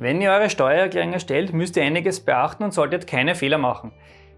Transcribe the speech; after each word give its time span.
Wenn 0.00 0.20
ihr 0.20 0.30
eure 0.30 0.48
Steuererklärung 0.48 1.12
erstellt, 1.12 1.52
müsst 1.52 1.76
ihr 1.76 1.82
einiges 1.82 2.20
beachten 2.20 2.62
und 2.62 2.72
solltet 2.72 3.08
keine 3.08 3.34
Fehler 3.34 3.58
machen. 3.58 3.90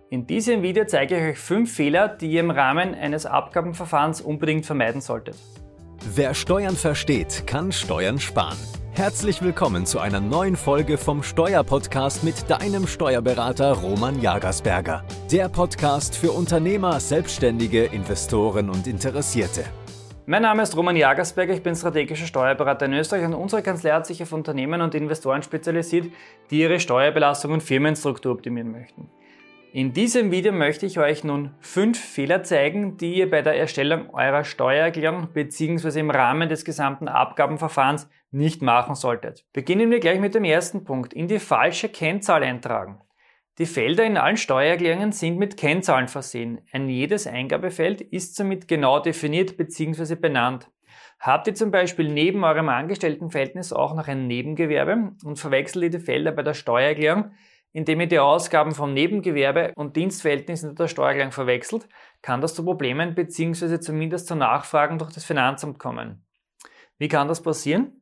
In 0.08 0.26
diesem 0.26 0.62
Video 0.62 0.86
zeige 0.86 1.18
ich 1.18 1.22
euch 1.32 1.38
fünf 1.38 1.74
Fehler, 1.74 2.08
die 2.08 2.30
ihr 2.30 2.40
im 2.40 2.50
Rahmen 2.50 2.94
eines 2.94 3.26
Abgabenverfahrens 3.26 4.22
unbedingt 4.22 4.64
vermeiden 4.64 5.02
solltet. 5.02 5.36
Wer 6.14 6.32
Steuern 6.32 6.76
versteht, 6.76 7.46
kann 7.46 7.72
Steuern 7.72 8.18
sparen. 8.18 8.56
Herzlich 8.92 9.42
willkommen 9.42 9.84
zu 9.84 9.98
einer 9.98 10.20
neuen 10.20 10.56
Folge 10.56 10.96
vom 10.96 11.22
Steuerpodcast 11.22 12.24
mit 12.24 12.48
deinem 12.48 12.86
Steuerberater 12.86 13.72
Roman 13.72 14.18
Jagersberger. 14.18 15.04
Der 15.30 15.50
Podcast 15.50 16.16
für 16.16 16.32
Unternehmer, 16.32 16.98
Selbstständige, 17.00 17.84
Investoren 17.84 18.70
und 18.70 18.86
Interessierte. 18.86 19.64
Mein 20.30 20.42
Name 20.42 20.62
ist 20.62 20.76
Roman 20.76 20.94
Jagersberger, 20.94 21.54
ich 21.54 21.62
bin 21.64 21.74
strategischer 21.74 22.24
Steuerberater 22.24 22.86
in 22.86 22.92
Österreich 22.92 23.24
und 23.24 23.34
unsere 23.34 23.64
Kanzlei 23.64 23.90
hat 23.90 24.06
sich 24.06 24.22
auf 24.22 24.32
Unternehmen 24.32 24.80
und 24.80 24.94
Investoren 24.94 25.42
spezialisiert, 25.42 26.06
die 26.52 26.60
ihre 26.60 26.78
Steuerbelastung 26.78 27.50
und 27.50 27.64
Firmenstruktur 27.64 28.30
optimieren 28.30 28.70
möchten. 28.70 29.10
In 29.72 29.92
diesem 29.92 30.30
Video 30.30 30.52
möchte 30.52 30.86
ich 30.86 31.00
euch 31.00 31.24
nun 31.24 31.50
fünf 31.58 31.98
Fehler 31.98 32.44
zeigen, 32.44 32.96
die 32.96 33.14
ihr 33.14 33.28
bei 33.28 33.42
der 33.42 33.58
Erstellung 33.58 34.14
eurer 34.14 34.44
Steuererklärung 34.44 35.30
bzw. 35.32 35.98
im 35.98 36.12
Rahmen 36.12 36.48
des 36.48 36.64
gesamten 36.64 37.08
Abgabenverfahrens 37.08 38.08
nicht 38.30 38.62
machen 38.62 38.94
solltet. 38.94 39.46
Beginnen 39.52 39.90
wir 39.90 39.98
gleich 39.98 40.20
mit 40.20 40.36
dem 40.36 40.44
ersten 40.44 40.84
Punkt. 40.84 41.12
In 41.12 41.26
die 41.26 41.40
falsche 41.40 41.88
Kennzahl 41.88 42.44
eintragen. 42.44 43.00
Die 43.60 43.66
Felder 43.66 44.06
in 44.06 44.16
allen 44.16 44.38
Steuererklärungen 44.38 45.12
sind 45.12 45.36
mit 45.36 45.58
Kennzahlen 45.58 46.08
versehen. 46.08 46.62
Ein 46.72 46.88
jedes 46.88 47.26
Eingabefeld 47.26 48.00
ist 48.00 48.34
somit 48.34 48.68
genau 48.68 49.00
definiert 49.00 49.58
bzw. 49.58 50.14
benannt. 50.14 50.70
Habt 51.18 51.46
ihr 51.46 51.54
zum 51.54 51.70
Beispiel 51.70 52.08
neben 52.08 52.42
eurem 52.42 52.70
Angestelltenverhältnis 52.70 53.74
auch 53.74 53.94
noch 53.94 54.08
ein 54.08 54.26
Nebengewerbe 54.26 55.12
und 55.24 55.38
verwechselt 55.38 55.84
ihr 55.84 55.90
die 55.90 55.98
Felder 55.98 56.32
bei 56.32 56.42
der 56.42 56.54
Steuererklärung, 56.54 57.32
indem 57.74 58.00
ihr 58.00 58.06
die 58.06 58.18
Ausgaben 58.18 58.74
vom 58.74 58.94
Nebengewerbe 58.94 59.74
und 59.76 59.94
Dienstverhältnis 59.94 60.62
in 60.62 60.74
der 60.74 60.88
Steuererklärung 60.88 61.32
verwechselt, 61.32 61.86
kann 62.22 62.40
das 62.40 62.54
zu 62.54 62.64
Problemen 62.64 63.14
bzw. 63.14 63.78
zumindest 63.78 64.26
zu 64.26 64.36
Nachfragen 64.36 64.96
durch 64.96 65.12
das 65.12 65.26
Finanzamt 65.26 65.78
kommen. 65.78 66.24
Wie 66.96 67.08
kann 67.08 67.28
das 67.28 67.42
passieren? 67.42 67.99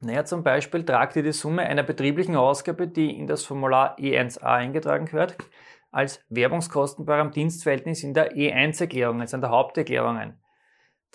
Naja, 0.00 0.24
zum 0.24 0.42
Beispiel 0.42 0.84
tragt 0.84 1.16
ihr 1.16 1.22
die 1.22 1.32
Summe 1.32 1.62
einer 1.62 1.82
betrieblichen 1.82 2.36
Ausgabe, 2.36 2.88
die 2.88 3.16
in 3.16 3.26
das 3.26 3.44
Formular 3.44 3.98
E1a 3.98 4.42
eingetragen 4.42 5.06
gehört, 5.06 5.36
als 5.90 6.24
Werbungskosten 6.28 7.06
bei 7.06 7.16
eurem 7.16 7.30
Dienstverhältnis 7.30 8.02
in 8.02 8.14
der 8.14 8.36
E1-Erklärung, 8.36 9.20
also 9.20 9.36
in 9.36 9.40
der 9.40 9.50
Haupterklärung 9.50 10.16
ein. 10.16 10.38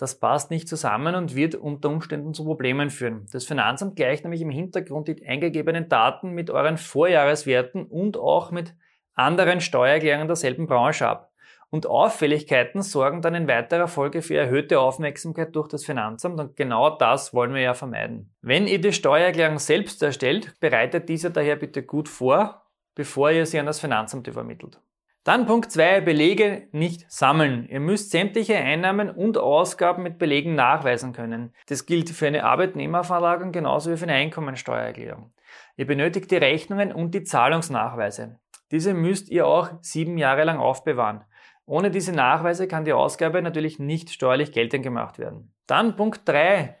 Das 0.00 0.18
passt 0.18 0.50
nicht 0.50 0.66
zusammen 0.66 1.14
und 1.14 1.36
wird 1.36 1.54
unter 1.54 1.90
Umständen 1.90 2.32
zu 2.32 2.44
Problemen 2.44 2.88
führen. 2.88 3.26
Das 3.32 3.44
Finanzamt 3.44 3.96
gleicht 3.96 4.24
nämlich 4.24 4.40
im 4.40 4.48
Hintergrund 4.48 5.08
die 5.08 5.26
eingegebenen 5.26 5.90
Daten 5.90 6.30
mit 6.30 6.48
euren 6.48 6.78
Vorjahreswerten 6.78 7.84
und 7.84 8.16
auch 8.16 8.50
mit 8.50 8.74
anderen 9.12 9.60
Steuererklärungen 9.60 10.26
derselben 10.26 10.66
Branche 10.66 11.06
ab. 11.06 11.29
Und 11.70 11.86
Auffälligkeiten 11.86 12.82
sorgen 12.82 13.22
dann 13.22 13.36
in 13.36 13.46
weiterer 13.46 13.86
Folge 13.86 14.22
für 14.22 14.36
erhöhte 14.36 14.80
Aufmerksamkeit 14.80 15.54
durch 15.54 15.68
das 15.68 15.84
Finanzamt 15.84 16.40
und 16.40 16.56
genau 16.56 16.96
das 16.96 17.32
wollen 17.32 17.54
wir 17.54 17.60
ja 17.60 17.74
vermeiden. 17.74 18.34
Wenn 18.42 18.66
ihr 18.66 18.80
die 18.80 18.92
Steuererklärung 18.92 19.60
selbst 19.60 20.02
erstellt, 20.02 20.58
bereitet 20.58 21.08
diese 21.08 21.30
daher 21.30 21.54
bitte 21.54 21.84
gut 21.84 22.08
vor, 22.08 22.66
bevor 22.96 23.30
ihr 23.30 23.46
sie 23.46 23.60
an 23.60 23.66
das 23.66 23.78
Finanzamt 23.78 24.26
übermittelt. 24.26 24.80
Dann 25.22 25.46
Punkt 25.46 25.70
2, 25.70 26.00
Belege 26.00 26.68
nicht 26.72 27.10
sammeln. 27.10 27.68
Ihr 27.68 27.80
müsst 27.80 28.10
sämtliche 28.10 28.56
Einnahmen 28.56 29.10
und 29.10 29.36
Ausgaben 29.36 30.02
mit 30.02 30.18
Belegen 30.18 30.54
nachweisen 30.54 31.12
können. 31.12 31.54
Das 31.68 31.84
gilt 31.84 32.08
für 32.08 32.26
eine 32.26 32.44
Arbeitnehmerverlagerung 32.44 33.52
genauso 33.52 33.92
wie 33.92 33.96
für 33.98 34.04
eine 34.04 34.14
Einkommensteuererklärung. 34.14 35.32
Ihr 35.76 35.86
benötigt 35.86 36.30
die 36.30 36.36
Rechnungen 36.36 36.90
und 36.90 37.14
die 37.14 37.22
Zahlungsnachweise. 37.22 38.40
Diese 38.70 38.94
müsst 38.94 39.28
ihr 39.28 39.46
auch 39.46 39.70
sieben 39.82 40.16
Jahre 40.16 40.44
lang 40.44 40.58
aufbewahren. 40.58 41.24
Ohne 41.66 41.90
diese 41.90 42.12
Nachweise 42.12 42.66
kann 42.66 42.84
die 42.84 42.92
Ausgabe 42.92 43.42
natürlich 43.42 43.78
nicht 43.78 44.10
steuerlich 44.10 44.52
geltend 44.52 44.82
gemacht 44.82 45.18
werden. 45.18 45.54
Dann 45.66 45.96
Punkt 45.96 46.28
3. 46.28 46.76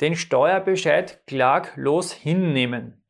Den 0.00 0.16
Steuerbescheid 0.16 1.26
klaglos 1.26 2.12
hinnehmen. 2.12 3.04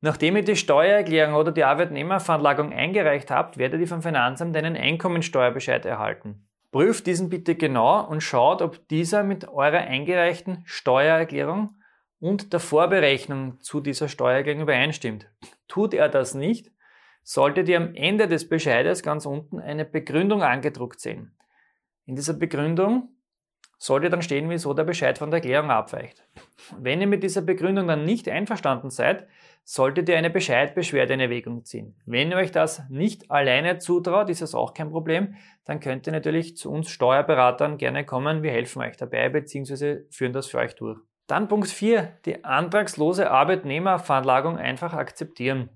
Nachdem 0.00 0.34
ihr 0.34 0.42
die 0.42 0.56
Steuererklärung 0.56 1.34
oder 1.34 1.52
die 1.52 1.62
Arbeitnehmerveranlagung 1.62 2.72
eingereicht 2.72 3.30
habt, 3.30 3.56
werdet 3.56 3.80
ihr 3.80 3.86
vom 3.86 4.02
Finanzamt 4.02 4.56
einen 4.56 4.76
Einkommensteuerbescheid 4.76 5.86
erhalten. 5.86 6.48
Prüft 6.72 7.06
diesen 7.06 7.28
bitte 7.28 7.54
genau 7.54 8.04
und 8.04 8.20
schaut, 8.20 8.62
ob 8.62 8.88
dieser 8.88 9.22
mit 9.22 9.46
eurer 9.48 9.78
eingereichten 9.78 10.62
Steuererklärung 10.64 11.76
und 12.18 12.52
der 12.52 12.60
Vorberechnung 12.60 13.60
zu 13.60 13.80
dieser 13.80 14.08
Steuererklärung 14.08 14.62
übereinstimmt. 14.62 15.30
Tut 15.68 15.94
er 15.94 16.08
das 16.08 16.34
nicht, 16.34 16.72
solltet 17.22 17.68
ihr 17.68 17.76
am 17.76 17.94
Ende 17.94 18.28
des 18.28 18.48
Bescheides 18.48 19.02
ganz 19.02 19.26
unten 19.26 19.60
eine 19.60 19.84
Begründung 19.84 20.42
angedruckt 20.42 21.00
sehen. 21.00 21.36
In 22.04 22.16
dieser 22.16 22.34
Begründung 22.34 23.08
sollte 23.78 24.10
dann 24.10 24.22
stehen, 24.22 24.48
wieso 24.48 24.74
der 24.74 24.84
Bescheid 24.84 25.18
von 25.18 25.30
der 25.30 25.38
Erklärung 25.38 25.70
abweicht. 25.70 26.24
Wenn 26.78 27.00
ihr 27.00 27.08
mit 27.08 27.24
dieser 27.24 27.42
Begründung 27.42 27.88
dann 27.88 28.04
nicht 28.04 28.28
einverstanden 28.28 28.90
seid, 28.90 29.26
solltet 29.64 30.08
ihr 30.08 30.16
eine 30.16 30.30
Bescheidbeschwerde 30.30 31.14
in 31.14 31.20
Erwägung 31.20 31.64
ziehen. 31.64 31.96
Wenn 32.06 32.30
ihr 32.30 32.36
euch 32.36 32.52
das 32.52 32.88
nicht 32.90 33.30
alleine 33.30 33.78
zutraut, 33.78 34.30
ist 34.30 34.40
das 34.40 34.54
auch 34.54 34.72
kein 34.72 34.90
Problem, 34.90 35.34
dann 35.64 35.80
könnt 35.80 36.06
ihr 36.06 36.12
natürlich 36.12 36.56
zu 36.56 36.70
uns 36.70 36.90
Steuerberatern 36.90 37.76
gerne 37.76 38.04
kommen, 38.04 38.44
wir 38.44 38.52
helfen 38.52 38.82
euch 38.82 38.96
dabei 38.96 39.28
bzw. 39.28 40.02
führen 40.10 40.32
das 40.32 40.46
für 40.46 40.58
euch 40.58 40.76
durch. 40.76 40.98
Dann 41.26 41.48
Punkt 41.48 41.68
4, 41.68 42.18
die 42.24 42.44
antragslose 42.44 43.30
Arbeitnehmerveranlagung 43.30 44.58
einfach 44.58 44.92
akzeptieren. 44.92 45.70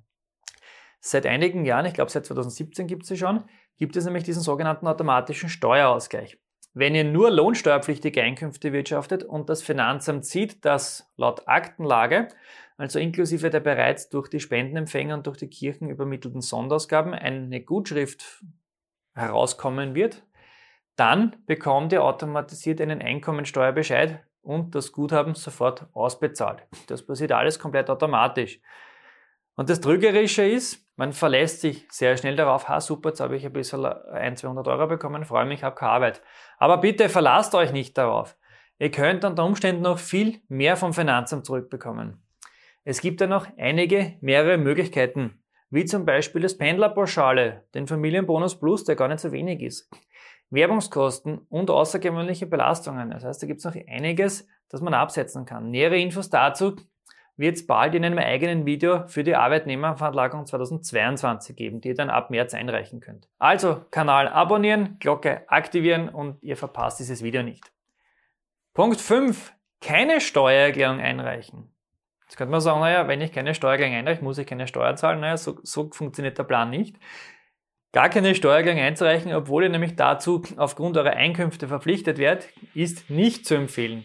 Seit 1.00 1.26
einigen 1.26 1.64
Jahren, 1.64 1.86
ich 1.86 1.94
glaube 1.94 2.10
seit 2.10 2.26
2017 2.26 2.86
gibt 2.86 3.02
es 3.02 3.08
sie 3.08 3.16
schon, 3.16 3.44
gibt 3.78 3.96
es 3.96 4.04
nämlich 4.04 4.24
diesen 4.24 4.42
sogenannten 4.42 4.86
automatischen 4.86 5.48
Steuerausgleich. 5.48 6.38
Wenn 6.74 6.94
ihr 6.94 7.04
nur 7.04 7.30
lohnsteuerpflichtige 7.30 8.22
Einkünfte 8.22 8.72
wirtschaftet 8.72 9.24
und 9.24 9.48
das 9.48 9.62
Finanzamt 9.62 10.26
sieht, 10.26 10.64
dass 10.64 11.10
laut 11.16 11.48
Aktenlage, 11.48 12.28
also 12.76 12.98
inklusive 12.98 13.48
der 13.48 13.60
bereits 13.60 14.10
durch 14.10 14.28
die 14.28 14.40
Spendenempfänger 14.40 15.14
und 15.14 15.26
durch 15.26 15.38
die 15.38 15.48
Kirchen 15.48 15.88
übermittelten 15.88 16.42
Sonderausgaben, 16.42 17.14
eine 17.14 17.62
Gutschrift 17.62 18.44
herauskommen 19.14 19.94
wird, 19.94 20.26
dann 20.96 21.36
bekommt 21.46 21.92
ihr 21.92 22.04
automatisiert 22.04 22.80
einen 22.80 23.00
Einkommensteuerbescheid 23.00 24.22
und 24.42 24.74
das 24.74 24.92
Guthaben 24.92 25.34
sofort 25.34 25.86
ausbezahlt. 25.94 26.66
Das 26.88 27.04
passiert 27.04 27.32
alles 27.32 27.58
komplett 27.58 27.88
automatisch. 27.88 28.60
Und 29.56 29.70
das 29.70 29.80
Trügerische 29.80 30.46
ist, 30.46 30.86
man 30.96 31.12
verlässt 31.12 31.62
sich 31.62 31.86
sehr 31.90 32.16
schnell 32.16 32.36
darauf, 32.36 32.68
ha 32.68 32.80
super, 32.80 33.08
jetzt 33.08 33.20
habe 33.20 33.36
ich 33.36 33.44
ein 33.44 33.52
bisschen 33.52 33.84
1, 33.84 34.40
200 34.40 34.68
Euro 34.68 34.86
bekommen, 34.86 35.24
freue 35.24 35.46
mich, 35.46 35.62
habe 35.62 35.74
keine 35.74 35.92
Arbeit. 35.92 36.22
Aber 36.58 36.78
bitte 36.78 37.08
verlasst 37.08 37.54
euch 37.54 37.72
nicht 37.72 37.96
darauf. 37.96 38.36
Ihr 38.78 38.90
könnt 38.90 39.24
unter 39.24 39.44
Umständen 39.44 39.82
noch 39.82 39.98
viel 39.98 40.40
mehr 40.48 40.76
vom 40.76 40.92
Finanzamt 40.92 41.46
zurückbekommen. 41.46 42.22
Es 42.84 43.00
gibt 43.00 43.20
ja 43.20 43.26
noch 43.26 43.46
einige, 43.56 44.16
mehrere 44.20 44.58
Möglichkeiten, 44.58 45.42
wie 45.70 45.86
zum 45.86 46.04
Beispiel 46.04 46.42
das 46.42 46.56
Pendlerpauschale, 46.56 47.64
den 47.74 47.86
Familienbonus 47.86 48.58
Plus, 48.58 48.84
der 48.84 48.94
gar 48.94 49.08
nicht 49.08 49.20
so 49.20 49.32
wenig 49.32 49.62
ist. 49.62 49.90
Werbungskosten 50.50 51.38
und 51.48 51.70
außergewöhnliche 51.70 52.46
Belastungen. 52.46 53.10
Das 53.10 53.24
heißt, 53.24 53.42
da 53.42 53.46
gibt 53.46 53.58
es 53.58 53.64
noch 53.64 53.74
einiges, 53.88 54.46
das 54.68 54.80
man 54.80 54.94
absetzen 54.94 55.44
kann. 55.44 55.70
Nähere 55.70 55.98
Infos 55.98 56.30
dazu 56.30 56.76
wird 57.36 57.56
es 57.56 57.66
bald 57.66 57.94
in 57.94 58.04
einem 58.04 58.18
eigenen 58.18 58.64
Video 58.64 59.06
für 59.08 59.22
die 59.22 59.36
Arbeitnehmerveranlagung 59.36 60.46
2022 60.46 61.54
geben, 61.54 61.80
die 61.80 61.88
ihr 61.88 61.94
dann 61.94 62.10
ab 62.10 62.30
März 62.30 62.54
einreichen 62.54 63.00
könnt. 63.00 63.28
Also 63.38 63.84
Kanal 63.90 64.28
abonnieren, 64.28 64.96
Glocke 64.98 65.42
aktivieren 65.48 66.08
und 66.08 66.42
ihr 66.42 66.56
verpasst 66.56 66.98
dieses 66.98 67.22
Video 67.22 67.42
nicht. 67.42 67.72
Punkt 68.72 69.00
5. 69.00 69.52
Keine 69.80 70.20
Steuererklärung 70.20 71.00
einreichen. 71.00 71.74
Jetzt 72.22 72.36
könnte 72.36 72.50
man 72.50 72.60
sagen, 72.60 72.80
naja, 72.80 73.06
wenn 73.06 73.20
ich 73.20 73.32
keine 73.32 73.54
Steuererklärung 73.54 73.94
einreiche, 73.94 74.24
muss 74.24 74.38
ich 74.38 74.46
keine 74.46 74.66
Steuer 74.66 74.96
zahlen. 74.96 75.20
Naja, 75.20 75.36
so, 75.36 75.58
so 75.62 75.90
funktioniert 75.92 76.38
der 76.38 76.44
Plan 76.44 76.70
nicht. 76.70 76.96
Gar 77.92 78.08
keine 78.08 78.34
Steuererklärung 78.34 78.80
einzureichen, 78.80 79.32
obwohl 79.32 79.64
ihr 79.64 79.68
nämlich 79.68 79.94
dazu 79.96 80.42
aufgrund 80.56 80.96
eurer 80.96 81.12
Einkünfte 81.12 81.68
verpflichtet 81.68 82.18
werdet, 82.18 82.48
ist 82.74 83.08
nicht 83.10 83.46
zu 83.46 83.54
empfehlen. 83.54 84.04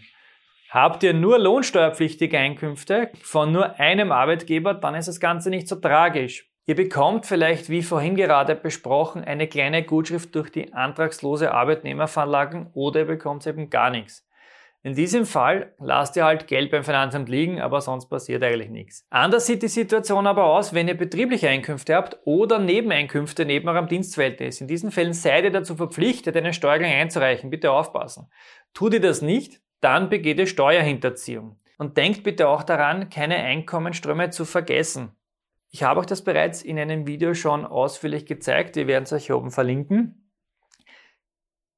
Habt 0.74 1.04
ihr 1.04 1.14
nur 1.14 1.38
lohnsteuerpflichtige 1.38 2.40
Einkünfte 2.40 3.12
von 3.22 3.52
nur 3.52 3.78
einem 3.78 4.14
Arbeitgeber, 4.14 4.74
dann 4.74 4.96
ist 4.96 5.10
das 5.10 5.20
Ganze 5.20 5.50
nicht 5.50 5.68
so 5.68 5.76
tragisch. 5.76 6.50
Ihr 6.66 6.76
bekommt 6.76 7.26
vielleicht, 7.26 7.68
wie 7.68 7.82
vorhin 7.82 8.16
gerade 8.16 8.56
besprochen, 8.56 9.22
eine 9.22 9.50
kleine 9.50 9.84
Gutschrift 9.84 10.34
durch 10.34 10.50
die 10.50 10.72
antragslose 10.72 11.52
Arbeitnehmerveranlagung 11.52 12.70
oder 12.74 13.02
ihr 13.02 13.06
bekommt 13.06 13.46
eben 13.48 13.70
gar 13.70 13.90
nichts. 13.90 14.26
In 14.82 14.96
diesem 14.96 15.26
Fall 15.26 15.76
lasst 15.78 16.16
ihr 16.16 16.24
halt 16.24 16.48
Geld 16.48 16.72
beim 16.72 16.86
Finanzamt 16.86 17.28
liegen, 17.28 17.60
aber 17.60 17.82
sonst 17.82 18.08
passiert 18.08 18.42
eigentlich 18.42 18.70
nichts. 18.70 19.06
Anders 19.10 19.48
sieht 19.48 19.64
die 19.64 19.68
Situation 19.68 20.26
aber 20.26 20.46
aus, 20.46 20.74
wenn 20.74 20.88
ihr 20.88 20.96
betriebliche 20.96 21.50
Einkünfte 21.50 21.96
habt 21.96 22.18
oder 22.24 22.60
Nebeneinkünfte 22.60 23.44
neben 23.44 23.68
eurem 23.68 23.88
Dienstverhältnis. 23.88 24.62
In 24.62 24.70
diesen 24.70 24.92
Fällen 24.92 25.12
seid 25.12 25.44
ihr 25.44 25.52
dazu 25.52 25.76
verpflichtet, 25.76 26.38
eine 26.38 26.54
Steuerung 26.54 26.86
einzureichen. 26.86 27.50
Bitte 27.50 27.74
aufpassen. 27.74 28.32
Tut 28.74 28.94
ihr 28.94 29.02
das 29.02 29.22
nicht, 29.22 29.60
dann 29.82 30.10
begeht 30.10 30.40
ihr 30.40 30.48
Steuerhinterziehung. 30.48 31.58
Und 31.78 31.98
denkt 31.98 32.24
bitte 32.24 32.48
auch 32.48 32.64
daran, 32.64 33.10
keine 33.10 33.38
Einkommensströme 33.38 34.30
zu 34.30 34.46
vergessen. 34.46 35.16
Ich 35.72 35.84
habe 35.84 36.00
euch 36.00 36.06
das 36.06 36.24
bereits 36.24 36.62
in 36.62 36.78
einem 36.78 37.08
Video 37.08 37.34
schon 37.34 37.66
ausführlich 37.66 38.26
gezeigt, 38.26 38.76
wir 38.76 38.88
werden 38.88 39.06
es 39.06 39.14
euch 39.14 39.26
hier 39.26 39.38
oben 39.38 39.52
verlinken, 39.52 40.32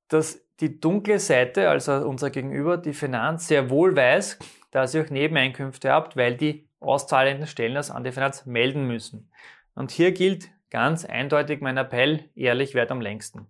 dass 0.09 0.43
die 0.59 0.79
dunkle 0.79 1.19
Seite, 1.19 1.69
also 1.69 1.93
unser 2.07 2.29
Gegenüber, 2.29 2.77
die 2.77 2.93
Finanz, 2.93 3.47
sehr 3.47 3.69
wohl 3.69 3.95
weiß, 3.95 4.39
dass 4.71 4.93
ihr 4.93 5.03
auch 5.03 5.09
Nebeneinkünfte 5.09 5.91
habt, 5.91 6.17
weil 6.17 6.35
die 6.35 6.67
auszahlenden 6.79 7.47
Stellen 7.47 7.75
das 7.75 7.91
an 7.91 8.03
die 8.03 8.11
Finanz 8.11 8.45
melden 8.45 8.87
müssen. 8.87 9.31
Und 9.75 9.91
hier 9.91 10.11
gilt 10.11 10.49
ganz 10.69 11.05
eindeutig 11.05 11.61
mein 11.61 11.77
Appell, 11.77 12.29
ehrlich 12.35 12.73
wert 12.73 12.91
am 12.91 12.99
längsten. 12.99 13.47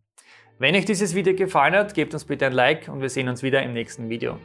Wenn 0.63 0.75
euch 0.75 0.85
dieses 0.85 1.13
Video 1.13 1.35
gefallen 1.35 1.75
hat, 1.75 1.93
gebt 1.93 2.13
uns 2.13 2.23
bitte 2.23 2.45
ein 2.45 2.53
Like 2.53 2.87
und 2.87 3.01
wir 3.01 3.09
sehen 3.09 3.27
uns 3.27 3.43
wieder 3.43 3.61
im 3.63 3.73
nächsten 3.73 4.07
Video. 4.07 4.37